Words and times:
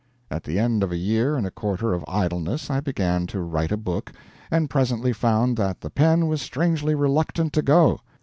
At 0.31 0.43
the 0.45 0.57
end 0.57 0.81
of 0.81 0.91
a 0.91 0.97
year 0.97 1.35
and 1.35 1.45
a 1.45 1.51
quarter 1.51 1.93
of 1.93 2.03
idleness 2.07 2.71
I 2.71 2.79
began 2.79 3.27
to 3.27 3.41
write 3.41 3.71
a 3.71 3.77
book, 3.77 4.11
and 4.49 4.67
presently 4.67 5.13
found 5.13 5.57
that 5.57 5.81
the 5.81 5.91
pen 5.91 6.25
was 6.25 6.41
strangely 6.41 6.95
reluctant 6.95 7.53
to 7.53 7.61
go. 7.61 7.99